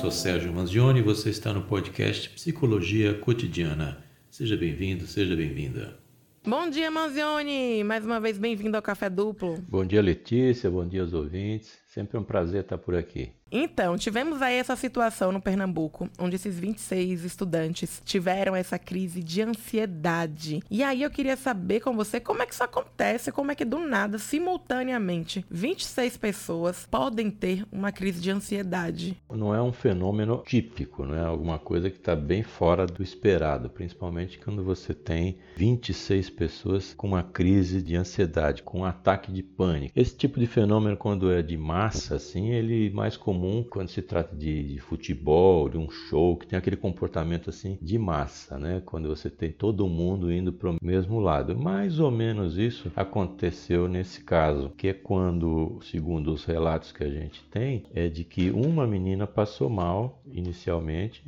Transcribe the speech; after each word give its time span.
sou 0.00 0.10
Sérgio 0.10 0.52
Manzioni 0.52 0.98
e 1.00 1.02
você 1.02 1.30
está 1.30 1.54
no 1.54 1.62
podcast 1.62 2.28
Psicologia 2.28 3.14
Cotidiana. 3.14 4.04
Seja 4.30 4.54
bem-vindo, 4.54 5.06
seja 5.06 5.34
bem-vinda. 5.34 5.98
Bom 6.46 6.68
dia, 6.68 6.90
Manzioni! 6.90 7.82
Mais 7.82 8.04
uma 8.04 8.20
vez 8.20 8.36
bem-vindo 8.36 8.76
ao 8.76 8.82
Café 8.82 9.08
Duplo. 9.08 9.58
Bom 9.66 9.86
dia, 9.86 10.02
Letícia. 10.02 10.70
Bom 10.70 10.86
dia 10.86 11.00
aos 11.00 11.14
ouvintes. 11.14 11.78
Sempre 11.96 12.18
um 12.18 12.22
prazer 12.22 12.60
estar 12.60 12.76
por 12.76 12.94
aqui. 12.94 13.32
Então, 13.50 13.96
tivemos 13.96 14.42
aí 14.42 14.56
essa 14.56 14.74
situação 14.74 15.30
no 15.30 15.40
Pernambuco, 15.40 16.10
onde 16.18 16.34
esses 16.34 16.58
26 16.58 17.24
estudantes 17.24 18.02
tiveram 18.04 18.56
essa 18.56 18.76
crise 18.76 19.22
de 19.22 19.40
ansiedade. 19.40 20.62
E 20.68 20.82
aí 20.82 21.02
eu 21.02 21.10
queria 21.10 21.36
saber 21.36 21.80
com 21.80 21.94
você 21.94 22.18
como 22.18 22.42
é 22.42 22.46
que 22.46 22.52
isso 22.52 22.64
acontece, 22.64 23.30
como 23.30 23.52
é 23.52 23.54
que 23.54 23.64
do 23.64 23.78
nada, 23.78 24.18
simultaneamente, 24.18 25.46
26 25.48 26.16
pessoas 26.16 26.88
podem 26.90 27.30
ter 27.30 27.64
uma 27.70 27.92
crise 27.92 28.20
de 28.20 28.32
ansiedade. 28.32 29.16
Não 29.30 29.54
é 29.54 29.62
um 29.62 29.72
fenômeno 29.72 30.42
típico, 30.44 31.06
não 31.06 31.14
é 31.14 31.24
alguma 31.24 31.58
coisa 31.58 31.88
que 31.88 31.98
está 31.98 32.16
bem 32.16 32.42
fora 32.42 32.84
do 32.84 33.02
esperado, 33.02 33.70
principalmente 33.70 34.38
quando 34.40 34.64
você 34.64 34.92
tem 34.92 35.38
26 35.56 36.30
pessoas 36.30 36.92
com 36.94 37.06
uma 37.06 37.22
crise 37.22 37.80
de 37.80 37.94
ansiedade, 37.94 38.64
com 38.64 38.80
um 38.80 38.84
ataque 38.84 39.30
de 39.30 39.42
pânico. 39.42 39.92
Esse 39.94 40.16
tipo 40.16 40.40
de 40.40 40.48
fenômeno, 40.48 40.96
quando 40.96 41.30
é 41.30 41.42
de 41.42 41.56
massa, 41.86 42.16
assim, 42.16 42.50
ele 42.50 42.88
é 42.88 42.90
mais 42.90 43.16
comum 43.16 43.62
quando 43.62 43.88
se 43.88 44.02
trata 44.02 44.34
de, 44.34 44.74
de, 44.74 44.80
futebol, 44.80 45.68
de 45.68 45.78
um 45.78 45.88
show, 45.88 46.36
que 46.36 46.46
tem 46.46 46.58
aquele 46.58 46.76
comportamento 46.76 47.48
assim 47.48 47.78
de 47.80 47.96
massa, 47.96 48.58
né? 48.58 48.82
Quando 48.84 49.08
você 49.08 49.30
tem 49.30 49.52
todo 49.52 49.86
mundo 49.86 50.32
indo 50.32 50.52
para 50.52 50.70
o 50.70 50.76
mesmo 50.82 51.20
lado. 51.20 51.56
Mais 51.56 52.00
ou 52.00 52.10
menos 52.10 52.58
isso 52.58 52.90
aconteceu 52.96 53.88
nesse 53.88 54.24
caso, 54.24 54.70
que 54.70 54.88
é 54.88 54.92
quando, 54.92 55.78
segundo 55.82 56.32
os 56.32 56.44
relatos 56.44 56.90
que 56.90 57.04
a 57.04 57.10
gente 57.10 57.44
tem, 57.44 57.84
é 57.94 58.08
de 58.08 58.24
que 58.24 58.50
uma 58.50 58.86
menina 58.86 59.26
passou 59.26 59.70
mal 59.70 60.20
inicialmente 60.26 61.22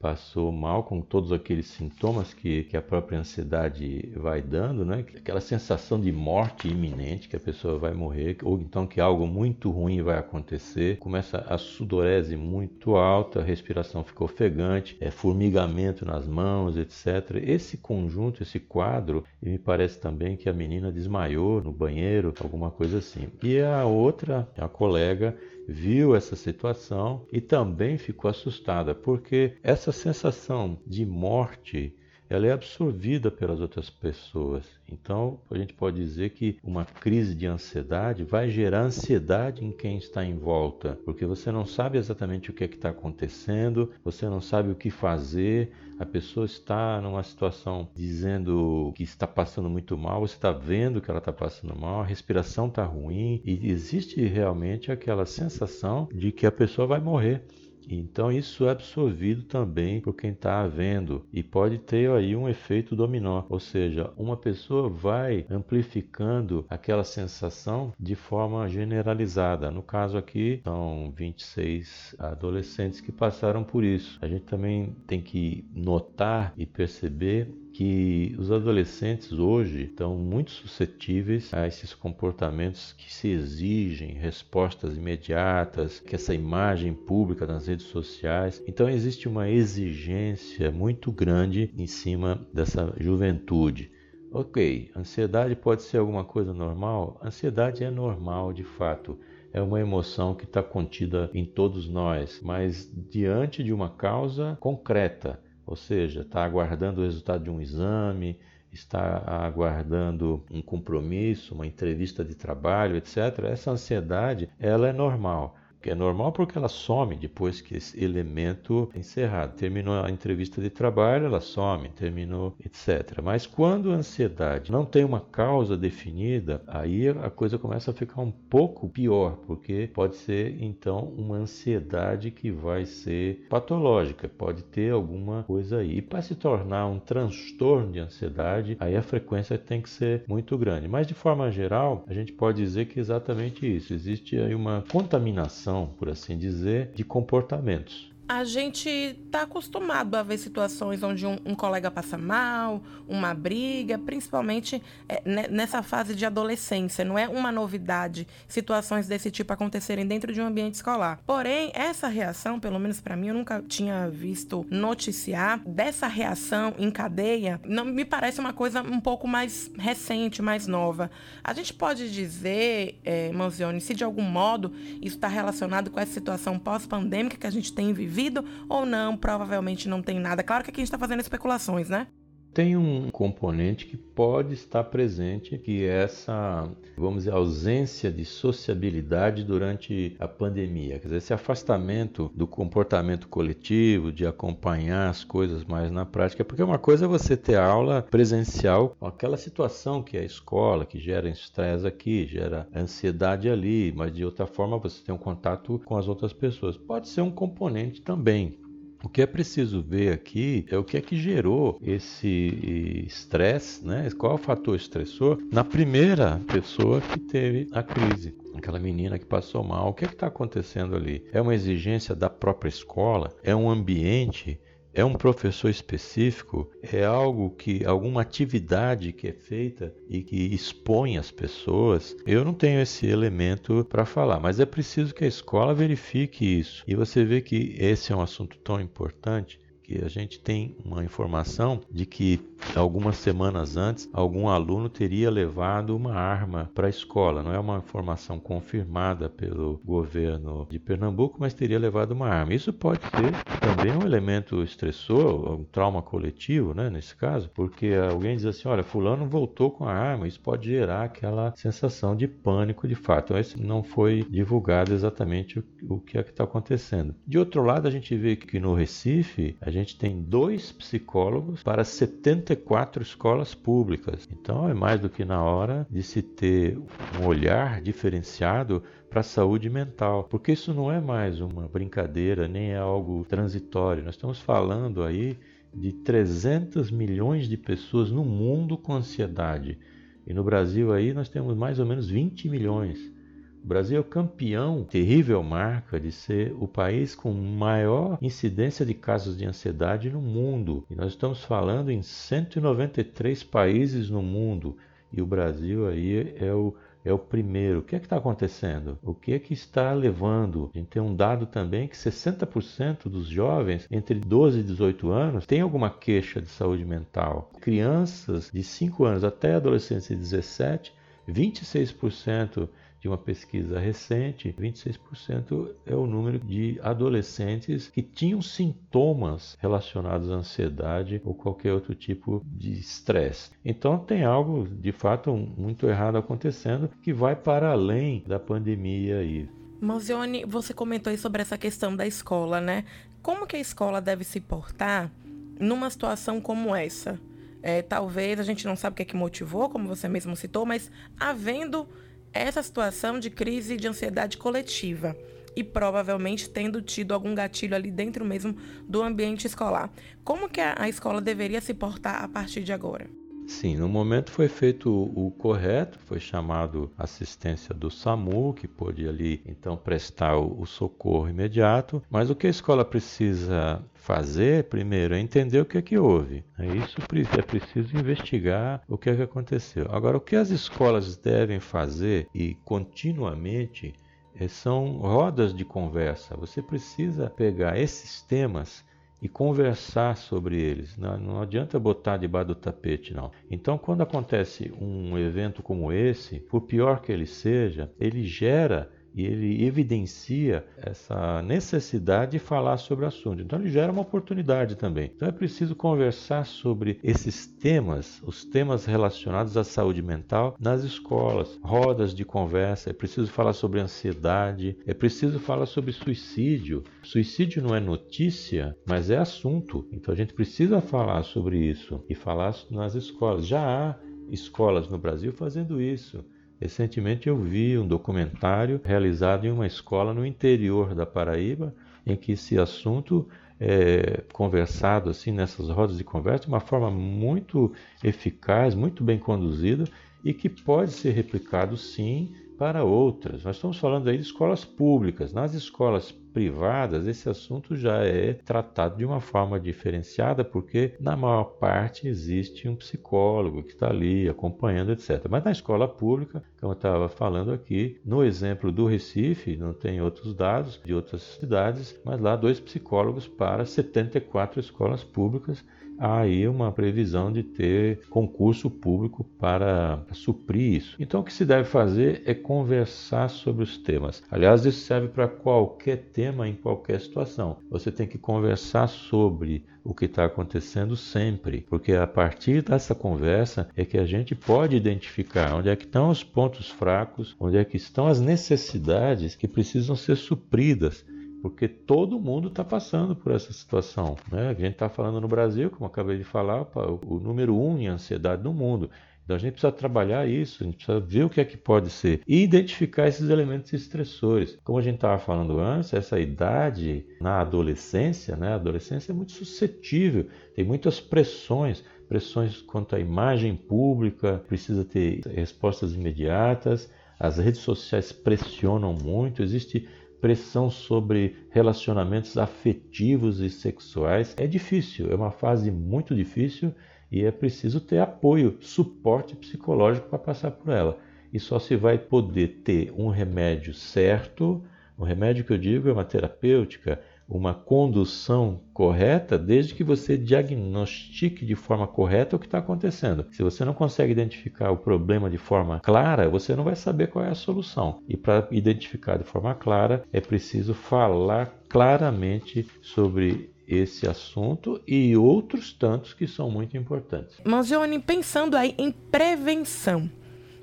passou 0.00 0.50
mal 0.50 0.82
com 0.82 1.02
todos 1.02 1.30
aqueles 1.30 1.66
sintomas 1.66 2.32
que, 2.32 2.64
que 2.64 2.76
a 2.76 2.80
própria 2.80 3.18
ansiedade 3.18 4.10
vai 4.16 4.40
dando, 4.40 4.82
né? 4.82 5.04
Aquela 5.14 5.42
sensação 5.42 6.00
de 6.00 6.10
morte 6.10 6.68
iminente, 6.68 7.28
que 7.28 7.36
a 7.36 7.40
pessoa 7.40 7.78
vai 7.78 7.92
morrer, 7.92 8.38
ou 8.42 8.58
então 8.58 8.86
que 8.86 8.98
algo 8.98 9.26
muito 9.26 9.70
ruim 9.70 10.00
vai 10.00 10.18
acontecer. 10.18 10.96
Começa 10.98 11.44
a 11.46 11.58
sudorese 11.58 12.34
muito 12.34 12.96
alta, 12.96 13.40
a 13.40 13.44
respiração 13.44 14.02
ficou 14.02 14.24
ofegante, 14.24 14.96
é 15.00 15.10
formigamento 15.10 16.06
nas 16.06 16.26
mãos, 16.26 16.78
etc. 16.78 17.36
Esse 17.42 17.76
conjunto, 17.76 18.42
esse 18.42 18.58
quadro, 18.58 19.22
me 19.42 19.58
parece 19.58 20.00
também 20.00 20.34
que 20.34 20.48
a 20.48 20.52
menina 20.52 20.90
desmaiou 20.90 21.62
no 21.62 21.72
banheiro, 21.72 22.32
alguma 22.40 22.70
coisa 22.70 22.98
assim. 22.98 23.28
E 23.42 23.60
a 23.60 23.84
outra, 23.84 24.48
a 24.56 24.66
colega, 24.66 25.36
viu 25.68 26.14
essa 26.14 26.34
situação 26.36 27.26
e 27.32 27.40
também 27.40 27.98
ficou 27.98 28.30
assustada, 28.30 28.94
porque 28.94 29.56
essa 29.62 29.92
sensação 29.92 30.78
de 30.86 31.04
morte 31.04 31.94
ela 32.30 32.46
é 32.46 32.52
absorvida 32.52 33.28
pelas 33.28 33.60
outras 33.60 33.90
pessoas. 33.90 34.64
Então, 34.90 35.40
a 35.50 35.58
gente 35.58 35.74
pode 35.74 35.96
dizer 35.96 36.30
que 36.30 36.56
uma 36.62 36.84
crise 36.84 37.34
de 37.34 37.44
ansiedade 37.44 38.22
vai 38.22 38.48
gerar 38.48 38.82
ansiedade 38.82 39.64
em 39.64 39.72
quem 39.72 39.98
está 39.98 40.24
em 40.24 40.38
volta, 40.38 40.96
porque 41.04 41.26
você 41.26 41.50
não 41.50 41.66
sabe 41.66 41.98
exatamente 41.98 42.50
o 42.50 42.52
que 42.52 42.64
é 42.64 42.66
está 42.66 42.90
acontecendo, 42.90 43.90
você 44.04 44.26
não 44.26 44.40
sabe 44.40 44.70
o 44.70 44.76
que 44.76 44.90
fazer, 44.90 45.72
a 45.98 46.06
pessoa 46.06 46.46
está 46.46 47.00
numa 47.00 47.22
situação 47.22 47.88
dizendo 47.94 48.92
que 48.96 49.02
está 49.02 49.26
passando 49.26 49.68
muito 49.68 49.98
mal, 49.98 50.20
você 50.20 50.34
está 50.34 50.52
vendo 50.52 51.00
que 51.00 51.10
ela 51.10 51.18
está 51.18 51.32
passando 51.32 51.78
mal, 51.78 52.00
a 52.00 52.06
respiração 52.06 52.68
está 52.68 52.84
ruim 52.84 53.42
e 53.44 53.70
existe 53.70 54.24
realmente 54.24 54.90
aquela 54.92 55.26
sensação 55.26 56.08
de 56.14 56.32
que 56.32 56.46
a 56.46 56.52
pessoa 56.52 56.86
vai 56.86 57.00
morrer. 57.00 57.42
Então 57.88 58.30
isso 58.30 58.66
é 58.66 58.70
absorvido 58.70 59.42
também 59.42 60.00
por 60.00 60.14
quem 60.14 60.30
está 60.30 60.66
vendo 60.66 61.24
e 61.32 61.42
pode 61.42 61.78
ter 61.78 62.10
aí 62.10 62.34
um 62.36 62.48
efeito 62.48 62.96
dominó, 62.96 63.44
ou 63.48 63.60
seja, 63.60 64.10
uma 64.16 64.36
pessoa 64.36 64.88
vai 64.88 65.46
amplificando 65.50 66.64
aquela 66.68 67.04
sensação 67.04 67.92
de 67.98 68.14
forma 68.14 68.68
generalizada. 68.68 69.70
No 69.70 69.82
caso 69.82 70.16
aqui, 70.16 70.60
são 70.64 71.12
26 71.16 72.14
adolescentes 72.18 73.00
que 73.00 73.12
passaram 73.12 73.64
por 73.64 73.84
isso. 73.84 74.18
A 74.20 74.28
gente 74.28 74.44
também 74.44 74.94
tem 75.06 75.20
que 75.20 75.64
notar 75.74 76.52
e 76.56 76.66
perceber 76.66 77.48
que 77.72 78.34
os 78.38 78.50
adolescentes 78.50 79.32
hoje 79.32 79.84
estão 79.84 80.16
muito 80.16 80.50
suscetíveis 80.50 81.52
a 81.54 81.66
esses 81.66 81.94
comportamentos 81.94 82.92
que 82.92 83.12
se 83.12 83.28
exigem 83.28 84.14
respostas 84.14 84.96
imediatas, 84.96 86.00
que 86.00 86.14
essa 86.14 86.34
imagem 86.34 86.92
pública 86.92 87.46
nas 87.46 87.66
redes 87.66 87.86
sociais. 87.86 88.62
Então 88.66 88.88
existe 88.88 89.28
uma 89.28 89.48
exigência 89.48 90.70
muito 90.70 91.10
grande 91.10 91.72
em 91.76 91.86
cima 91.86 92.46
dessa 92.52 92.92
juventude. 92.98 93.90
Ok, 94.32 94.90
ansiedade 94.96 95.56
pode 95.56 95.82
ser 95.82 95.98
alguma 95.98 96.24
coisa 96.24 96.52
normal? 96.52 97.20
Ansiedade 97.24 97.82
é 97.82 97.90
normal 97.90 98.52
de 98.52 98.62
fato 98.62 99.18
é 99.52 99.60
uma 99.60 99.80
emoção 99.80 100.34
que 100.34 100.44
está 100.44 100.62
contida 100.62 101.28
em 101.34 101.44
todos 101.44 101.88
nós, 101.88 102.40
mas 102.42 102.88
diante 103.10 103.64
de 103.64 103.72
uma 103.72 103.90
causa 103.90 104.56
concreta 104.60 105.40
ou 105.70 105.76
seja, 105.76 106.22
está 106.22 106.44
aguardando 106.44 107.00
o 107.00 107.04
resultado 107.04 107.44
de 107.44 107.50
um 107.50 107.60
exame, 107.60 108.36
está 108.72 109.22
aguardando 109.24 110.44
um 110.50 110.60
compromisso, 110.60 111.54
uma 111.54 111.64
entrevista 111.64 112.24
de 112.24 112.34
trabalho, 112.34 112.96
etc. 112.96 113.16
Essa 113.44 113.70
ansiedade, 113.70 114.48
ela 114.58 114.88
é 114.88 114.92
normal 114.92 115.56
que 115.80 115.90
é 115.90 115.94
normal 115.94 116.32
porque 116.32 116.58
ela 116.58 116.68
some 116.68 117.16
depois 117.16 117.60
que 117.60 117.76
esse 117.76 118.02
elemento 118.02 118.90
é 118.94 118.98
encerrado. 118.98 119.56
Terminou 119.56 120.02
a 120.02 120.10
entrevista 120.10 120.60
de 120.60 120.68
trabalho, 120.68 121.26
ela 121.26 121.40
some, 121.40 121.88
terminou, 121.88 122.54
etc. 122.64 123.20
Mas 123.22 123.46
quando 123.46 123.92
a 123.92 123.96
ansiedade 123.96 124.70
não 124.70 124.84
tem 124.84 125.04
uma 125.04 125.20
causa 125.20 125.76
definida, 125.76 126.62
aí 126.66 127.08
a 127.08 127.30
coisa 127.30 127.58
começa 127.58 127.90
a 127.90 127.94
ficar 127.94 128.20
um 128.20 128.30
pouco 128.30 128.88
pior, 128.88 129.36
porque 129.46 129.90
pode 129.92 130.16
ser 130.16 130.62
então 130.62 131.12
uma 131.16 131.36
ansiedade 131.36 132.30
que 132.30 132.50
vai 132.50 132.84
ser 132.84 133.46
patológica, 133.48 134.28
pode 134.28 134.62
ter 134.64 134.92
alguma 134.92 135.44
coisa 135.44 135.78
aí. 135.78 135.98
E 135.98 136.02
para 136.02 136.22
se 136.22 136.34
tornar 136.34 136.86
um 136.86 136.98
transtorno 136.98 137.92
de 137.92 138.00
ansiedade, 138.00 138.76
aí 138.80 138.96
a 138.96 139.02
frequência 139.02 139.56
tem 139.56 139.80
que 139.80 139.88
ser 139.88 140.24
muito 140.28 140.56
grande. 140.58 140.88
Mas 140.88 141.06
de 141.06 141.14
forma 141.14 141.50
geral, 141.50 142.04
a 142.06 142.12
gente 142.12 142.32
pode 142.32 142.62
dizer 142.62 142.86
que 142.86 142.98
é 142.98 143.00
exatamente 143.00 143.64
isso. 143.64 143.94
Existe 143.94 144.38
aí 144.38 144.54
uma 144.54 144.84
contaminação 144.90 145.69
por 145.98 146.08
assim 146.08 146.36
dizer, 146.36 146.90
de 146.94 147.04
comportamentos 147.04 148.09
a 148.30 148.44
gente 148.44 148.88
está 148.88 149.42
acostumado 149.42 150.14
a 150.14 150.22
ver 150.22 150.38
situações 150.38 151.02
onde 151.02 151.26
um, 151.26 151.36
um, 151.44 151.52
colega 151.52 151.90
passa 151.90 152.16
mal, 152.16 152.80
uma 153.08 153.34
briga, 153.34 153.98
principalmente 153.98 154.80
é, 155.08 155.48
nessa 155.48 155.82
fase 155.82 156.14
de 156.14 156.24
adolescência. 156.24 157.04
Não 157.04 157.18
é 157.18 157.28
uma 157.28 157.50
novidade 157.50 158.28
situações 158.46 159.08
desse 159.08 159.32
tipo 159.32 159.52
acontecerem 159.52 160.06
dentro 160.06 160.32
de 160.32 160.40
um 160.40 160.46
ambiente 160.46 160.74
escolar. 160.74 161.18
Porém, 161.26 161.72
essa 161.74 162.06
reação, 162.06 162.60
pelo 162.60 162.78
menos 162.78 163.00
para 163.00 163.16
mim, 163.16 163.28
eu 163.28 163.34
nunca 163.34 163.64
tinha 163.66 164.08
visto 164.08 164.64
noticiar 164.70 165.60
dessa 165.66 166.06
reação 166.06 166.72
em 166.78 166.88
cadeia. 166.88 167.60
Não 167.64 167.84
me 167.84 168.04
parece 168.04 168.38
uma 168.38 168.52
coisa 168.52 168.80
um 168.80 169.00
pouco 169.00 169.26
mais 169.26 169.68
recente, 169.76 170.40
mais 170.40 170.68
nova. 170.68 171.10
A 171.42 171.52
gente 171.52 171.74
pode 171.74 172.08
dizer, 172.12 173.00
é, 173.04 173.32
Manzioni, 173.32 173.80
se 173.80 173.92
de 173.92 174.04
algum 174.04 174.22
modo 174.22 174.72
isso 175.02 175.16
está 175.16 175.26
relacionado 175.26 175.90
com 175.90 175.98
essa 175.98 176.12
situação 176.12 176.60
pós-pandêmica 176.60 177.36
que 177.36 177.46
a 177.48 177.50
gente 177.50 177.72
tem 177.72 177.92
vivido 177.92 178.19
ou 178.68 178.84
não, 178.84 179.16
provavelmente 179.16 179.88
não 179.88 180.02
tem 180.02 180.18
nada. 180.18 180.42
Claro 180.42 180.64
que 180.64 180.70
aqui 180.70 180.80
a 180.80 180.82
gente 180.82 180.88
está 180.88 180.98
fazendo 180.98 181.20
especulações, 181.20 181.88
né? 181.88 182.06
Tem 182.52 182.76
um 182.76 183.10
componente 183.10 183.86
que 183.86 183.96
pode 183.96 184.54
estar 184.54 184.82
presente, 184.84 185.56
que 185.56 185.84
é 185.84 186.02
essa, 186.02 186.68
vamos 186.96 187.20
dizer, 187.20 187.32
ausência 187.32 188.10
de 188.10 188.24
sociabilidade 188.24 189.44
durante 189.44 190.16
a 190.18 190.26
pandemia. 190.26 190.98
Quer 190.98 191.06
dizer, 191.06 191.16
esse 191.18 191.32
afastamento 191.32 192.30
do 192.34 192.46
comportamento 192.46 193.28
coletivo, 193.28 194.10
de 194.10 194.26
acompanhar 194.26 195.08
as 195.08 195.22
coisas 195.22 195.64
mais 195.64 195.92
na 195.92 196.04
prática. 196.04 196.44
Porque 196.44 196.62
uma 196.62 196.78
coisa 196.78 197.04
é 197.04 197.08
você 197.08 197.36
ter 197.36 197.56
aula 197.56 198.02
presencial 198.10 198.96
aquela 199.00 199.36
situação 199.36 200.02
que 200.02 200.16
é 200.16 200.20
a 200.20 200.24
escola, 200.24 200.84
que 200.84 200.98
gera 200.98 201.28
estresse 201.28 201.86
aqui, 201.86 202.26
gera 202.26 202.68
ansiedade 202.74 203.48
ali, 203.48 203.92
mas 203.96 204.12
de 204.12 204.24
outra 204.24 204.46
forma 204.46 204.78
você 204.78 205.02
tem 205.04 205.14
um 205.14 205.18
contato 205.18 205.80
com 205.84 205.96
as 205.96 206.08
outras 206.08 206.32
pessoas. 206.32 206.76
Pode 206.76 207.08
ser 207.08 207.20
um 207.20 207.30
componente 207.30 208.00
também. 208.02 208.59
O 209.02 209.08
que 209.08 209.22
é 209.22 209.26
preciso 209.26 209.82
ver 209.82 210.12
aqui 210.12 210.66
é 210.70 210.76
o 210.76 210.84
que 210.84 210.96
é 210.96 211.00
que 211.00 211.16
gerou 211.16 211.78
esse 211.82 213.04
estresse, 213.06 213.84
né? 213.84 214.10
Qual 214.16 214.32
é 214.32 214.34
o 214.34 214.38
fator 214.38 214.76
estressor 214.76 215.38
na 215.50 215.64
primeira 215.64 216.40
pessoa 216.46 217.00
que 217.00 217.18
teve 217.18 217.68
a 217.72 217.82
crise 217.82 218.34
aquela 218.60 218.78
menina 218.78 219.18
que 219.18 219.24
passou 219.24 219.64
mal. 219.64 219.88
O 219.88 219.94
que 219.94 220.04
é 220.04 220.08
está 220.08 220.26
acontecendo 220.26 220.94
ali? 220.94 221.24
É 221.32 221.40
uma 221.40 221.54
exigência 221.54 222.14
da 222.14 222.30
própria 222.30 222.68
escola? 222.68 223.30
É 223.42 223.54
um 223.54 223.70
ambiente 223.70 224.60
é 224.92 225.04
um 225.04 225.14
professor 225.14 225.68
específico? 225.68 226.70
É 226.82 227.04
algo 227.04 227.50
que 227.50 227.84
alguma 227.84 228.22
atividade 228.22 229.12
que 229.12 229.28
é 229.28 229.32
feita 229.32 229.94
e 230.08 230.22
que 230.22 230.54
expõe 230.54 231.16
as 231.16 231.30
pessoas? 231.30 232.16
Eu 232.26 232.44
não 232.44 232.54
tenho 232.54 232.80
esse 232.80 233.06
elemento 233.06 233.84
para 233.88 234.04
falar, 234.04 234.40
mas 234.40 234.60
é 234.60 234.66
preciso 234.66 235.14
que 235.14 235.24
a 235.24 235.28
escola 235.28 235.74
verifique 235.74 236.44
isso. 236.44 236.82
E 236.86 236.94
você 236.94 237.24
vê 237.24 237.40
que 237.40 237.76
esse 237.78 238.12
é 238.12 238.16
um 238.16 238.22
assunto 238.22 238.58
tão 238.58 238.80
importante 238.80 239.60
que 239.90 240.04
a 240.04 240.08
gente 240.08 240.38
tem 240.38 240.76
uma 240.84 241.04
informação 241.04 241.80
de 241.90 242.06
que 242.06 242.40
algumas 242.76 243.16
semanas 243.16 243.76
antes 243.76 244.08
algum 244.12 244.48
aluno 244.48 244.88
teria 244.88 245.28
levado 245.28 245.96
uma 245.96 246.14
arma 246.14 246.70
para 246.72 246.86
a 246.86 246.90
escola. 246.90 247.42
Não 247.42 247.52
é 247.52 247.58
uma 247.58 247.78
informação 247.78 248.38
confirmada 248.38 249.28
pelo 249.28 249.80
governo 249.84 250.66
de 250.70 250.78
Pernambuco, 250.78 251.38
mas 251.40 251.54
teria 251.54 251.78
levado 251.78 252.12
uma 252.12 252.28
arma. 252.28 252.54
Isso 252.54 252.72
pode 252.72 253.00
ser 253.00 253.32
também 253.60 253.92
um 253.92 254.06
elemento 254.06 254.62
estressor, 254.62 255.52
um 255.52 255.64
trauma 255.64 256.02
coletivo, 256.02 256.72
né, 256.72 256.88
nesse 256.88 257.16
caso, 257.16 257.50
porque 257.52 257.92
alguém 257.94 258.36
diz 258.36 258.46
assim, 258.46 258.68
olha, 258.68 258.84
fulano 258.84 259.26
voltou 259.26 259.72
com 259.72 259.84
a 259.84 259.92
arma, 259.92 260.28
isso 260.28 260.40
pode 260.40 260.68
gerar 260.68 261.04
aquela 261.04 261.52
sensação 261.56 262.14
de 262.14 262.28
pânico 262.28 262.86
de 262.86 262.94
fato. 262.94 263.30
Então, 263.30 263.38
esse 263.38 263.60
não 263.60 263.82
foi 263.82 264.24
divulgado 264.28 264.92
exatamente 264.92 265.58
o, 265.58 265.64
o 265.88 266.00
que 266.00 266.16
é 266.16 266.22
que 266.22 266.30
está 266.30 266.44
acontecendo. 266.44 267.14
De 267.26 267.38
outro 267.38 267.62
lado, 267.64 267.88
a 267.88 267.90
gente 267.90 268.16
vê 268.16 268.36
que 268.36 268.60
no 268.60 268.74
Recife, 268.74 269.56
a 269.60 269.70
gente 269.70 269.79
gente 269.80 269.96
tem 269.96 270.22
dois 270.22 270.72
psicólogos 270.72 271.62
para 271.62 271.84
74 271.84 273.02
escolas 273.02 273.54
públicas. 273.54 274.28
Então 274.32 274.68
é 274.68 274.74
mais 274.74 275.00
do 275.00 275.10
que 275.10 275.24
na 275.24 275.42
hora 275.42 275.86
de 275.90 276.02
se 276.02 276.22
ter 276.22 276.78
um 277.20 277.26
olhar 277.26 277.80
diferenciado 277.80 278.82
para 279.08 279.20
a 279.20 279.24
saúde 279.24 279.68
mental, 279.68 280.24
porque 280.24 280.52
isso 280.52 280.72
não 280.72 280.90
é 280.90 281.00
mais 281.00 281.40
uma 281.40 281.66
brincadeira, 281.66 282.46
nem 282.46 282.72
é 282.72 282.78
algo 282.78 283.24
transitório. 283.28 284.04
Nós 284.04 284.14
estamos 284.14 284.38
falando 284.38 285.02
aí 285.02 285.36
de 285.74 285.92
300 285.92 286.90
milhões 286.90 287.48
de 287.48 287.56
pessoas 287.56 288.10
no 288.10 288.24
mundo 288.24 288.76
com 288.76 288.94
ansiedade. 288.94 289.78
E 290.26 290.32
no 290.32 290.44
Brasil 290.44 290.92
aí 290.92 291.12
nós 291.12 291.28
temos 291.28 291.56
mais 291.56 291.78
ou 291.78 291.86
menos 291.86 292.08
20 292.08 292.48
milhões. 292.48 293.12
O 293.62 293.66
Brasil 293.66 294.00
é 294.00 294.02
campeão, 294.02 294.84
terrível 294.84 295.42
marca 295.42 296.00
de 296.00 296.10
ser 296.10 296.54
o 296.58 296.66
país 296.66 297.14
com 297.14 297.32
maior 297.32 298.18
incidência 298.20 298.84
de 298.84 298.94
casos 298.94 299.36
de 299.36 299.44
ansiedade 299.44 300.10
no 300.10 300.20
mundo. 300.20 300.84
E 300.90 300.94
nós 300.94 301.12
estamos 301.12 301.44
falando 301.44 301.90
em 301.90 302.02
193 302.02 303.42
países 303.44 304.10
no 304.10 304.22
mundo. 304.22 304.76
E 305.12 305.20
o 305.20 305.26
Brasil 305.26 305.86
aí 305.86 306.34
é 306.38 306.52
o 306.52 306.74
é 307.04 307.12
o 307.12 307.18
primeiro. 307.18 307.78
O 307.78 307.82
que 307.82 307.96
é 307.96 307.98
que 307.98 308.06
está 308.06 308.16
acontecendo? 308.16 308.98
O 309.02 309.14
que 309.14 309.32
é 309.32 309.38
que 309.38 309.54
está 309.54 309.92
levando? 309.92 310.70
A 310.74 310.78
gente 310.78 310.88
tem 310.88 311.02
um 311.02 311.14
dado 311.14 311.46
também 311.46 311.88
que 311.88 311.96
60% 311.96 313.08
dos 313.08 313.26
jovens 313.26 313.86
entre 313.90 314.18
12 314.18 314.60
e 314.60 314.62
18 314.62 315.10
anos 315.10 315.46
têm 315.46 315.60
alguma 315.60 315.90
queixa 315.90 316.40
de 316.40 316.48
saúde 316.48 316.84
mental. 316.84 317.50
Crianças 317.60 318.50
de 318.52 318.62
5 318.62 319.04
anos 319.04 319.24
até 319.24 319.54
adolescentes 319.54 320.08
de 320.08 320.16
17, 320.16 320.92
26% 321.28 322.68
de 323.00 323.08
uma 323.08 323.16
pesquisa 323.16 323.78
recente, 323.78 324.54
26% 324.58 325.70
é 325.86 325.94
o 325.94 326.06
número 326.06 326.38
de 326.38 326.78
adolescentes 326.82 327.88
que 327.88 328.02
tinham 328.02 328.42
sintomas 328.42 329.56
relacionados 329.60 330.30
à 330.30 330.34
ansiedade 330.34 331.20
ou 331.24 331.34
qualquer 331.34 331.72
outro 331.72 331.94
tipo 331.94 332.44
de 332.44 332.72
estresse. 332.72 333.50
Então 333.64 333.98
tem 333.98 334.24
algo 334.24 334.68
de 334.68 334.92
fato 334.92 335.34
muito 335.34 335.86
errado 335.86 336.18
acontecendo 336.18 336.90
que 337.02 337.12
vai 337.12 337.34
para 337.34 337.72
além 337.72 338.22
da 338.26 338.38
pandemia 338.38 339.18
aí. 339.18 339.48
Mozione, 339.80 340.44
você 340.44 340.74
comentou 340.74 341.10
aí 341.10 341.16
sobre 341.16 341.40
essa 341.40 341.56
questão 341.56 341.96
da 341.96 342.06
escola, 342.06 342.60
né? 342.60 342.84
Como 343.22 343.46
que 343.46 343.56
a 343.56 343.60
escola 343.60 344.00
deve 344.00 344.24
se 344.24 344.40
portar 344.40 345.10
numa 345.58 345.88
situação 345.88 346.38
como 346.38 346.74
essa? 346.74 347.18
É, 347.62 347.80
talvez 347.80 348.38
a 348.38 348.42
gente 348.42 348.66
não 348.66 348.76
sabe 348.76 348.94
o 348.94 348.96
que 348.96 349.02
é 349.02 349.06
que 349.06 349.16
motivou, 349.16 349.68
como 349.70 349.88
você 349.88 350.08
mesmo 350.08 350.36
citou, 350.36 350.66
mas 350.66 350.90
havendo 351.18 351.86
essa 352.32 352.62
situação 352.62 353.18
de 353.18 353.30
crise 353.30 353.76
de 353.76 353.88
ansiedade 353.88 354.36
coletiva 354.36 355.16
e 355.56 355.64
provavelmente 355.64 356.48
tendo 356.48 356.80
tido 356.80 357.12
algum 357.12 357.34
gatilho 357.34 357.74
ali 357.74 357.90
dentro 357.90 358.24
mesmo 358.24 358.56
do 358.88 359.02
ambiente 359.02 359.46
escolar. 359.46 359.90
Como 360.22 360.48
que 360.48 360.60
a 360.60 360.88
escola 360.88 361.20
deveria 361.20 361.60
se 361.60 361.74
portar 361.74 362.22
a 362.22 362.28
partir 362.28 362.62
de 362.62 362.72
agora? 362.72 363.19
Sim, 363.50 363.76
no 363.76 363.88
momento 363.88 364.30
foi 364.30 364.48
feito 364.48 364.88
o, 364.88 365.28
correto, 365.32 365.98
foi 365.98 366.20
chamado 366.20 366.90
assistência 366.96 367.74
do 367.74 367.90
SAMU, 367.90 368.54
que 368.54 368.68
pôde 368.68 369.08
ali 369.08 369.42
então 369.44 369.76
prestar 369.76 370.36
o, 370.38 370.62
o, 370.62 370.64
socorro 370.64 371.28
imediato. 371.28 372.00
Mas 372.08 372.30
o 372.30 372.36
que 372.36 372.46
a 372.46 372.50
escola 372.50 372.84
precisa 372.84 373.84
fazer, 373.92 374.64
primeiro, 374.64 375.14
é 375.14 375.18
entender 375.18 375.60
o 375.60 375.64
que 375.66 375.76
é 375.76 375.82
que 375.82 375.98
houve. 375.98 376.44
É 376.56 376.64
isso 376.76 376.96
é 377.36 377.42
preciso 377.42 377.98
investigar 377.98 378.82
o 378.88 378.96
que 378.96 379.10
é 379.10 379.16
que 379.16 379.22
aconteceu. 379.22 379.88
Agora, 379.90 380.16
o 380.16 380.20
que 380.20 380.36
as 380.36 380.50
escolas 380.50 381.16
devem 381.16 381.58
fazer 381.58 382.28
e 382.32 382.54
continuamente 382.64 383.92
é, 384.36 384.46
são 384.46 384.98
rodas 384.98 385.52
de 385.52 385.64
conversa. 385.64 386.36
Você 386.36 386.62
precisa 386.62 387.28
pegar 387.28 387.78
esses 387.78 388.22
temas 388.22 388.88
e 389.20 389.28
conversar 389.28 390.16
sobre 390.16 390.60
eles. 390.60 390.96
Não, 390.96 391.18
não, 391.18 391.42
adianta 391.42 391.78
botar 391.78 392.16
debaixo 392.16 392.48
do 392.48 392.54
tapete, 392.54 393.12
não. 393.12 393.30
Então, 393.50 393.76
quando 393.76 394.02
acontece 394.02 394.72
um 394.80 395.18
evento 395.18 395.62
como 395.62 395.92
esse, 395.92 396.40
por 396.40 396.62
pior 396.62 397.00
que 397.00 397.12
ele 397.12 397.26
seja, 397.26 397.90
ele 397.98 398.24
gera 398.24 398.90
e 399.14 399.24
ele 399.26 399.64
evidencia 399.64 400.64
essa 400.76 401.42
necessidade 401.42 402.32
de 402.32 402.38
falar 402.38 402.76
sobre 402.78 403.04
o 403.04 403.08
assunto. 403.08 403.42
Então 403.42 403.58
ele 403.58 403.70
gera 403.70 403.92
uma 403.92 404.02
oportunidade 404.02 404.76
também. 404.76 405.10
Então 405.14 405.28
é 405.28 405.32
preciso 405.32 405.74
conversar 405.74 406.46
sobre 406.46 406.98
esses 407.02 407.46
temas, 407.46 408.22
os 408.24 408.44
temas 408.44 408.84
relacionados 408.84 409.56
à 409.56 409.64
saúde 409.64 410.02
mental 410.02 410.56
nas 410.58 410.84
escolas, 410.84 411.58
rodas 411.62 412.14
de 412.14 412.24
conversa, 412.24 412.90
é 412.90 412.92
preciso 412.92 413.28
falar 413.28 413.52
sobre 413.52 413.80
ansiedade, 413.80 414.76
é 414.86 414.94
preciso 414.94 415.38
falar 415.38 415.66
sobre 415.66 415.92
suicídio. 415.92 416.84
Suicídio 417.02 417.62
não 417.62 417.74
é 417.74 417.80
notícia, 417.80 418.76
mas 418.86 419.10
é 419.10 419.18
assunto. 419.18 419.88
Então 419.92 420.12
a 420.12 420.16
gente 420.16 420.34
precisa 420.34 420.80
falar 420.80 421.22
sobre 421.22 421.58
isso 421.58 422.04
e 422.08 422.14
falar 422.14 422.54
nas 422.70 422.94
escolas. 422.94 423.46
Já 423.46 423.60
há 423.62 423.96
escolas 424.30 424.88
no 424.88 424.98
Brasil 424.98 425.32
fazendo 425.32 425.80
isso. 425.80 426.24
Recentemente 426.60 427.26
eu 427.26 427.38
vi 427.38 427.78
um 427.78 427.86
documentário 427.88 428.80
realizado 428.84 429.46
em 429.46 429.50
uma 429.50 429.66
escola 429.66 430.12
no 430.12 430.26
interior 430.26 430.94
da 430.94 431.06
Paraíba, 431.06 431.74
em 432.06 432.14
que 432.16 432.32
esse 432.32 432.58
assunto 432.58 433.26
é 433.58 434.22
conversado 434.32 435.08
assim 435.08 435.32
nessas 435.32 435.70
rodas 435.70 435.96
de 435.96 436.04
conversa 436.04 436.44
de 436.44 436.48
uma 436.48 436.60
forma 436.60 436.90
muito 436.90 437.72
eficaz, 438.04 438.74
muito 438.74 439.02
bem 439.02 439.18
conduzida 439.18 439.84
e 440.22 440.34
que 440.34 440.50
pode 440.50 440.92
ser 440.92 441.12
replicado 441.12 441.78
sim 441.78 442.34
para 442.60 442.84
outras. 442.84 443.42
Nós 443.42 443.56
estamos 443.56 443.78
falando 443.78 444.10
aí 444.10 444.18
de 444.18 444.22
escolas 444.22 444.66
públicas. 444.66 445.32
Nas 445.32 445.54
escolas 445.54 446.12
privadas, 446.12 447.06
esse 447.06 447.26
assunto 447.26 447.74
já 447.74 448.04
é 448.04 448.34
tratado 448.34 448.98
de 448.98 449.04
uma 449.06 449.18
forma 449.18 449.58
diferenciada, 449.58 450.44
porque 450.44 450.94
na 451.00 451.16
maior 451.16 451.44
parte 451.44 452.06
existe 452.06 452.68
um 452.68 452.76
psicólogo 452.76 453.62
que 453.62 453.72
está 453.72 453.88
ali 453.88 454.28
acompanhando, 454.28 454.92
etc. 454.92 455.26
Mas 455.30 455.42
na 455.42 455.52
escola 455.52 455.88
pública, 455.88 456.44
como 456.60 456.72
eu 456.72 456.76
estava 456.76 457.08
falando 457.08 457.50
aqui, 457.50 457.98
no 458.04 458.22
exemplo 458.22 458.70
do 458.70 458.84
Recife, 458.84 459.56
não 459.56 459.72
tem 459.72 460.02
outros 460.02 460.34
dados 460.34 460.78
de 460.84 460.92
outras 460.92 461.22
cidades, 461.22 461.98
mas 462.04 462.20
lá 462.20 462.36
dois 462.36 462.60
psicólogos 462.60 463.26
para 463.26 463.64
74 463.64 464.60
escolas 464.60 465.02
públicas 465.02 465.64
há 466.00 466.20
aí 466.20 466.48
uma 466.48 466.72
previsão 466.72 467.30
de 467.30 467.42
ter 467.42 468.00
concurso 468.08 468.70
público 468.70 469.22
para 469.38 470.02
suprir 470.12 470.78
isso. 470.78 470.96
Então, 470.98 471.20
o 471.20 471.24
que 471.24 471.32
se 471.32 471.44
deve 471.44 471.64
fazer 471.64 472.22
é 472.24 472.32
conversar 472.32 473.28
sobre 473.28 473.62
os 473.62 473.76
temas. 473.76 474.22
Aliás, 474.30 474.64
isso 474.64 474.80
serve 474.80 475.08
para 475.08 475.28
qualquer 475.28 475.98
tema, 476.12 476.48
em 476.48 476.54
qualquer 476.54 476.98
situação. 477.00 477.58
Você 477.70 477.92
tem 477.92 478.06
que 478.06 478.16
conversar 478.16 478.88
sobre 478.88 479.62
o 479.84 479.94
que 479.94 480.06
está 480.06 480.24
acontecendo 480.24 480.96
sempre, 480.96 481.66
porque 481.68 481.92
a 481.92 482.06
partir 482.06 482.62
dessa 482.62 482.94
conversa 482.94 483.68
é 483.76 483.84
que 483.84 483.98
a 483.98 484.06
gente 484.06 484.34
pode 484.34 484.76
identificar 484.76 485.54
onde 485.54 485.68
é 485.68 485.76
que 485.76 485.84
estão 485.84 486.10
os 486.10 486.24
pontos 486.24 486.70
fracos, 486.70 487.36
onde 487.38 487.56
é 487.56 487.64
que 487.64 487.76
estão 487.76 488.06
as 488.06 488.20
necessidades 488.20 489.34
que 489.34 489.48
precisam 489.48 489.96
ser 489.96 490.16
supridas 490.16 491.04
porque 491.40 491.68
todo 491.68 492.20
mundo 492.20 492.48
está 492.48 492.64
passando 492.64 493.14
por 493.16 493.32
essa 493.32 493.52
situação. 493.52 494.16
Né? 494.30 494.48
A 494.48 494.54
gente 494.54 494.72
está 494.72 494.88
falando 494.88 495.20
no 495.20 495.28
Brasil, 495.28 495.70
como 495.70 495.86
acabei 495.86 496.18
de 496.18 496.24
falar, 496.24 496.66
o 497.06 497.18
número 497.18 497.56
um 497.56 497.78
em 497.78 497.88
ansiedade 497.88 498.42
no 498.42 498.52
mundo. 498.52 498.90
Então 499.30 499.36
a 499.36 499.38
gente 499.38 499.52
precisa 499.52 499.70
trabalhar 499.70 500.26
isso, 500.28 500.60
a 500.60 500.66
gente 500.66 500.76
precisa 500.76 500.98
ver 500.98 501.24
o 501.24 501.30
que 501.30 501.40
é 501.40 501.44
que 501.44 501.56
pode 501.56 501.88
ser 501.88 502.20
e 502.26 502.42
identificar 502.42 503.06
esses 503.06 503.30
elementos 503.30 503.72
estressores. 503.72 504.58
Como 504.64 504.76
a 504.76 504.82
gente 504.82 504.96
estava 504.96 505.20
falando 505.20 505.60
antes, 505.60 505.94
essa 505.94 506.18
idade 506.18 507.06
na 507.20 507.40
adolescência, 507.40 508.34
né? 508.34 508.48
A 508.48 508.54
adolescência 508.56 509.12
é 509.12 509.14
muito 509.14 509.30
suscetível, 509.30 510.26
tem 510.52 510.64
muitas 510.64 510.98
pressões, 510.98 511.84
pressões 512.08 512.60
quanto 512.60 512.96
à 512.96 512.98
imagem 512.98 513.54
pública, 513.54 514.42
precisa 514.48 514.84
ter 514.84 515.20
respostas 515.28 515.94
imediatas, 515.94 516.90
as 517.16 517.36
redes 517.36 517.60
sociais 517.60 518.10
pressionam 518.10 518.94
muito, 518.94 519.44
existe 519.44 519.86
pressão 520.20 520.70
sobre 520.70 521.36
relacionamentos 521.50 522.36
afetivos 522.36 523.40
e 523.40 523.48
sexuais. 523.48 524.34
É 524.38 524.46
difícil, 524.46 525.10
é 525.10 525.14
uma 525.14 525.30
fase 525.30 525.70
muito 525.70 526.14
difícil 526.14 526.74
e 527.10 527.24
é 527.24 527.30
preciso 527.30 527.80
ter 527.80 527.98
apoio, 527.98 528.56
suporte 528.60 529.34
psicológico 529.34 530.08
para 530.08 530.18
passar 530.18 530.50
por 530.50 530.72
ela. 530.72 530.98
E 531.32 531.38
só 531.38 531.58
se 531.58 531.76
vai 531.76 531.98
poder 531.98 532.60
ter 532.64 532.92
um 532.96 533.08
remédio 533.08 533.72
certo, 533.72 534.62
o 534.96 535.04
remédio 535.04 535.44
que 535.44 535.52
eu 535.52 535.58
digo 535.58 535.88
é 535.88 535.92
uma 535.92 536.04
terapêutica, 536.04 537.00
uma 537.30 537.54
condução 537.54 538.60
correta, 538.74 539.38
desde 539.38 539.74
que 539.74 539.84
você 539.84 540.18
diagnostique 540.18 541.46
de 541.46 541.54
forma 541.54 541.86
correta 541.86 542.34
o 542.34 542.38
que 542.38 542.46
está 542.46 542.58
acontecendo. 542.58 543.26
Se 543.30 543.42
você 543.42 543.64
não 543.64 543.72
consegue 543.72 544.10
identificar 544.10 544.70
o 544.70 544.76
problema 544.76 545.30
de 545.30 545.38
forma 545.38 545.78
clara, 545.80 546.28
você 546.28 546.56
não 546.56 546.64
vai 546.64 546.74
saber 546.74 547.06
qual 547.06 547.24
é 547.24 547.28
a 547.28 547.34
solução. 547.34 548.02
E 548.08 548.16
para 548.16 548.48
identificar 548.50 549.16
de 549.16 549.24
forma 549.24 549.54
clara, 549.54 550.02
é 550.12 550.20
preciso 550.20 550.74
falar 550.74 551.60
claramente 551.68 552.66
sobre 552.82 553.50
esse 553.68 554.08
assunto 554.08 554.82
e 554.86 555.16
outros 555.16 555.72
tantos 555.72 556.12
que 556.12 556.26
são 556.26 556.50
muito 556.50 556.76
importantes. 556.76 557.36
Manzioni, 557.44 558.00
pensando 558.00 558.56
aí 558.56 558.74
em 558.76 558.90
prevenção, 558.90 560.10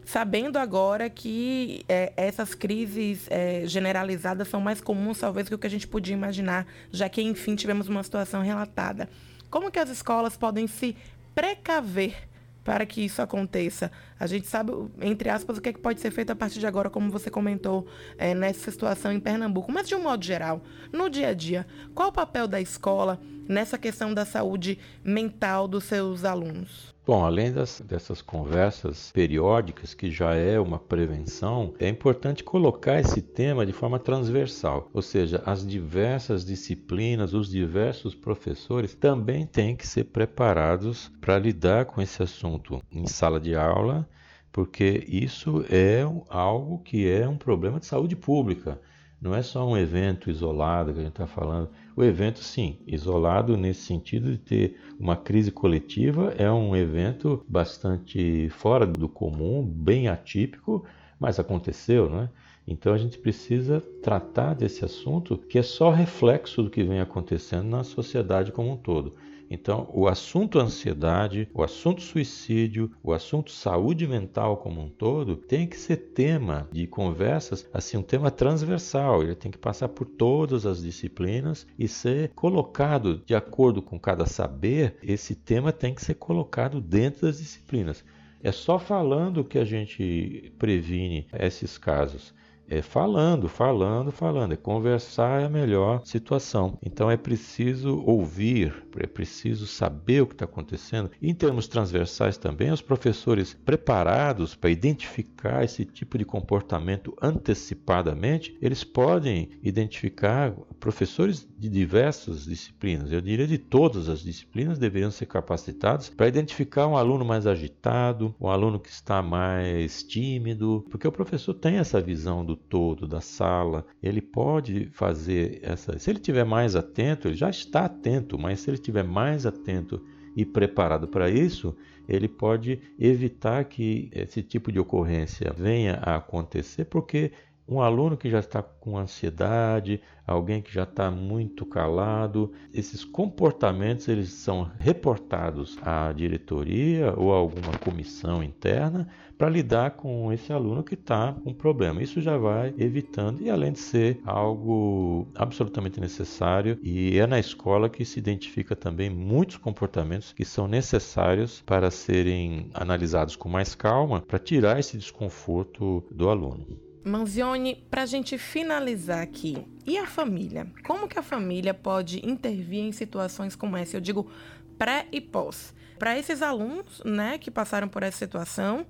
sabendo 0.07 0.57
agora 0.57 1.09
que 1.09 1.83
é, 1.89 2.13
essas 2.15 2.55
crises 2.55 3.27
é, 3.29 3.67
generalizadas 3.67 4.47
são 4.47 4.61
mais 4.61 4.79
comuns, 4.79 5.19
talvez, 5.19 5.49
do 5.49 5.57
que 5.57 5.67
a 5.67 5.69
gente 5.69 5.85
podia 5.85 6.13
imaginar, 6.13 6.65
já 6.89 7.09
que, 7.09 7.21
enfim, 7.21 7.55
tivemos 7.55 7.89
uma 7.89 8.01
situação 8.01 8.41
relatada. 8.41 9.09
Como 9.49 9.69
que 9.69 9.77
as 9.77 9.89
escolas 9.89 10.37
podem 10.37 10.65
se 10.65 10.95
precaver 11.35 12.15
para 12.63 12.85
que 12.85 13.01
isso 13.01 13.21
aconteça? 13.21 13.91
A 14.17 14.25
gente 14.27 14.47
sabe, 14.47 14.71
entre 15.01 15.29
aspas, 15.29 15.57
o 15.57 15.61
que, 15.61 15.69
é 15.69 15.73
que 15.73 15.79
pode 15.81 15.99
ser 15.99 16.11
feito 16.11 16.31
a 16.31 16.35
partir 16.37 16.59
de 16.59 16.67
agora, 16.67 16.89
como 16.89 17.11
você 17.11 17.29
comentou 17.29 17.85
é, 18.17 18.33
nessa 18.33 18.71
situação 18.71 19.11
em 19.11 19.19
Pernambuco. 19.19 19.73
Mas, 19.73 19.89
de 19.89 19.95
um 19.95 20.01
modo 20.01 20.23
geral, 20.23 20.63
no 20.93 21.09
dia 21.09 21.29
a 21.29 21.33
dia, 21.33 21.67
qual 21.93 22.07
o 22.07 22.13
papel 22.13 22.47
da 22.47 22.61
escola 22.61 23.19
nessa 23.45 23.77
questão 23.77 24.13
da 24.13 24.23
saúde 24.25 24.79
mental 25.03 25.67
dos 25.67 25.83
seus 25.83 26.23
alunos? 26.23 26.96
Bom, 27.07 27.23
além 27.23 27.53
das, 27.53 27.79
dessas 27.79 28.21
conversas 28.21 29.13
periódicas, 29.13 29.93
que 29.93 30.11
já 30.11 30.35
é 30.35 30.59
uma 30.59 30.77
prevenção, 30.77 31.73
é 31.79 31.87
importante 31.87 32.43
colocar 32.43 32.99
esse 32.99 33.21
tema 33.21 33.65
de 33.65 33.71
forma 33.71 33.97
transversal, 33.97 34.89
ou 34.93 35.01
seja, 35.01 35.41
as 35.45 35.65
diversas 35.65 36.43
disciplinas, 36.43 37.33
os 37.33 37.49
diversos 37.49 38.13
professores 38.13 38.93
também 38.93 39.45
têm 39.45 39.73
que 39.73 39.87
ser 39.87 40.03
preparados 40.03 41.09
para 41.21 41.39
lidar 41.39 41.85
com 41.85 42.01
esse 42.01 42.21
assunto 42.21 42.83
em 42.91 43.07
sala 43.07 43.39
de 43.39 43.55
aula, 43.55 44.05
porque 44.51 45.05
isso 45.07 45.63
é 45.69 46.01
algo 46.27 46.79
que 46.79 47.09
é 47.09 47.25
um 47.25 47.37
problema 47.37 47.79
de 47.79 47.85
saúde 47.85 48.17
pública. 48.17 48.81
Não 49.21 49.33
é 49.33 49.41
só 49.41 49.65
um 49.65 49.77
evento 49.77 50.29
isolado 50.29 50.93
que 50.93 50.99
a 50.99 51.03
gente 51.03 51.13
está 51.13 51.25
falando. 51.25 51.69
O 51.97 52.03
evento, 52.03 52.41
sim, 52.41 52.77
isolado 52.85 53.57
nesse 53.57 53.81
sentido 53.81 54.29
de 54.31 54.37
ter 54.37 54.79
uma 54.99 55.15
crise 55.15 55.49
coletiva, 55.49 56.31
é 56.37 56.49
um 56.51 56.75
evento 56.75 57.43
bastante 57.49 58.49
fora 58.49 58.85
do 58.85 59.09
comum, 59.09 59.65
bem 59.65 60.07
atípico, 60.07 60.85
mas 61.19 61.39
aconteceu, 61.39 62.07
não 62.07 62.21
é? 62.21 62.29
Então 62.67 62.93
a 62.93 62.99
gente 62.99 63.17
precisa 63.17 63.81
tratar 64.03 64.53
desse 64.53 64.85
assunto 64.85 65.39
que 65.39 65.57
é 65.57 65.63
só 65.63 65.89
reflexo 65.89 66.61
do 66.61 66.69
que 66.69 66.83
vem 66.83 66.99
acontecendo 66.99 67.67
na 67.67 67.83
sociedade 67.83 68.51
como 68.51 68.73
um 68.73 68.77
todo. 68.77 69.15
Então, 69.49 69.89
o 69.93 70.07
assunto 70.07 70.59
ansiedade, 70.59 71.49
o 71.53 71.63
assunto 71.63 72.01
suicídio, 72.01 72.91
o 73.01 73.13
assunto 73.13 73.51
saúde 73.51 74.05
mental 74.07 74.57
como 74.57 74.81
um 74.81 74.89
todo 74.89 75.37
tem 75.37 75.65
que 75.65 75.77
ser 75.77 75.97
tema 75.97 76.67
de 76.71 76.85
conversas, 76.87 77.67
assim, 77.73 77.97
um 77.97 78.03
tema 78.03 78.29
transversal. 78.29 79.23
Ele 79.23 79.35
tem 79.35 79.51
que 79.51 79.57
passar 79.57 79.89
por 79.89 80.05
todas 80.05 80.65
as 80.65 80.81
disciplinas 80.81 81.65
e 81.77 81.87
ser 81.87 82.29
colocado 82.35 83.21
de 83.25 83.35
acordo 83.35 83.81
com 83.81 83.99
cada 83.99 84.25
saber. 84.25 84.97
Esse 85.01 85.35
tema 85.35 85.71
tem 85.71 85.93
que 85.93 86.01
ser 86.01 86.15
colocado 86.15 86.81
dentro 86.81 87.21
das 87.21 87.37
disciplinas. 87.37 88.03
É 88.43 88.51
só 88.51 88.77
falando 88.77 89.43
que 89.43 89.57
a 89.57 89.65
gente 89.65 90.53
previne 90.59 91.27
esses 91.33 91.77
casos 91.77 92.36
é 92.69 92.81
falando, 92.81 93.47
falando, 93.47 94.11
falando. 94.11 94.53
É 94.53 94.57
conversar 94.57 95.41
é 95.41 95.45
a 95.45 95.49
melhor 95.49 96.01
situação. 96.03 96.77
Então 96.83 97.09
é 97.09 97.17
preciso 97.17 98.03
ouvir, 98.05 98.83
é 98.97 99.07
preciso 99.07 99.65
saber 99.65 100.21
o 100.21 100.27
que 100.27 100.33
está 100.33 100.45
acontecendo. 100.45 101.11
Em 101.21 101.33
termos 101.33 101.67
transversais 101.67 102.37
também, 102.37 102.71
os 102.71 102.81
professores 102.81 103.53
preparados 103.53 104.55
para 104.55 104.69
identificar 104.69 105.63
esse 105.63 105.85
tipo 105.85 106.17
de 106.17 106.25
comportamento 106.25 107.15
antecipadamente, 107.21 108.57
eles 108.61 108.83
podem 108.83 109.49
identificar 109.63 110.53
professores 110.79 111.47
de 111.57 111.69
diversas 111.69 112.45
disciplinas. 112.45 113.11
Eu 113.11 113.21
diria 113.21 113.47
de 113.47 113.57
todas 113.57 114.09
as 114.09 114.21
disciplinas 114.21 114.77
deveriam 114.77 115.11
ser 115.11 115.25
capacitados 115.25 116.09
para 116.09 116.27
identificar 116.27 116.87
um 116.87 116.97
aluno 116.97 117.23
mais 117.23 117.47
agitado, 117.47 118.35
um 118.39 118.49
aluno 118.49 118.79
que 118.79 118.89
está 118.89 119.21
mais 119.21 120.03
tímido, 120.03 120.85
porque 120.89 121.07
o 121.07 121.11
professor 121.11 121.53
tem 121.53 121.77
essa 121.77 122.01
visão 122.01 122.43
do 122.43 122.56
todo 122.57 123.07
da 123.07 123.21
sala, 123.21 123.85
ele 124.01 124.21
pode 124.21 124.89
fazer 124.91 125.59
essa. 125.61 125.97
Se 125.97 126.09
ele 126.09 126.19
estiver 126.19 126.43
mais 126.43 126.75
atento, 126.75 127.27
ele 127.27 127.35
já 127.35 127.49
está 127.49 127.85
atento, 127.85 128.37
mas 128.37 128.59
se 128.59 128.69
ele 128.69 128.75
estiver 128.75 129.03
mais 129.03 129.45
atento 129.45 130.03
e 130.35 130.45
preparado 130.45 131.07
para 131.07 131.29
isso, 131.29 131.75
ele 132.07 132.27
pode 132.27 132.79
evitar 132.97 133.65
que 133.65 134.09
esse 134.13 134.43
tipo 134.43 134.71
de 134.71 134.79
ocorrência 134.79 135.53
venha 135.57 135.95
a 135.95 136.15
acontecer, 136.17 136.85
porque 136.85 137.31
um 137.67 137.81
aluno 137.81 138.15
que 138.15 138.29
já 138.29 138.39
está 138.39 138.63
com 138.63 138.97
ansiedade, 138.97 140.01
alguém 140.25 140.61
que 140.61 140.73
já 140.73 140.83
está 140.83 141.11
muito 141.11 141.65
calado, 141.65 142.51
esses 142.73 143.03
comportamentos 143.03 144.07
eles 144.07 144.29
são 144.29 144.71
reportados 144.79 145.77
à 145.81 146.11
diretoria 146.13 147.13
ou 147.17 147.33
a 147.33 147.37
alguma 147.37 147.77
comissão 147.77 148.41
interna 148.41 149.07
para 149.37 149.49
lidar 149.49 149.91
com 149.91 150.31
esse 150.31 150.51
aluno 150.51 150.83
que 150.83 150.93
está 150.93 151.33
com 151.43 151.53
problema. 151.53 152.01
Isso 152.01 152.21
já 152.21 152.37
vai 152.37 152.73
evitando 152.77 153.41
e 153.41 153.49
além 153.49 153.73
de 153.73 153.79
ser 153.79 154.21
algo 154.25 155.27
absolutamente 155.35 155.99
necessário 155.99 156.79
e 156.81 157.17
é 157.19 157.27
na 157.27 157.37
escola 157.37 157.89
que 157.89 158.05
se 158.05 158.17
identifica 158.17 158.75
também 158.75 159.09
muitos 159.09 159.57
comportamentos 159.57 160.31
que 160.31 160.45
são 160.45 160.67
necessários 160.67 161.61
para 161.65 161.91
serem 161.91 162.69
analisados 162.73 163.35
com 163.35 163.49
mais 163.49 163.75
calma 163.75 164.21
para 164.21 164.39
tirar 164.39 164.79
esse 164.79 164.97
desconforto 164.97 166.03
do 166.09 166.29
aluno. 166.29 166.86
Manzioni, 167.07 167.75
para 167.89 168.03
a 168.03 168.05
gente 168.05 168.37
finalizar 168.37 169.21
aqui, 169.21 169.65
e 169.85 169.97
a 169.97 170.05
família? 170.05 170.67
Como 170.85 171.07
que 171.07 171.17
a 171.17 171.23
família 171.23 171.73
pode 171.73 172.27
intervir 172.27 172.81
em 172.81 172.91
situações 172.91 173.55
como 173.55 173.77
essa? 173.77 173.95
Eu 173.95 174.01
digo 174.01 174.29
pré 174.77 175.07
e 175.11 175.21
pós. 175.21 175.73
Para 175.97 176.17
esses 176.19 176.41
alunos, 176.41 177.01
né, 177.03 177.37
que 177.37 177.49
passaram 177.49 177.87
por 177.87 178.03
essa 178.03 178.17
situação 178.17 178.85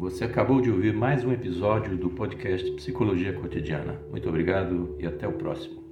Você 0.00 0.24
acabou 0.24 0.60
de 0.60 0.68
ouvir 0.68 0.92
mais 0.92 1.24
um 1.24 1.30
episódio 1.30 1.96
do 1.96 2.10
podcast 2.10 2.68
Psicologia 2.72 3.32
Cotidiana. 3.32 4.00
Muito 4.10 4.28
obrigado 4.28 4.96
e 4.98 5.06
até 5.06 5.28
o 5.28 5.32
próximo. 5.32 5.85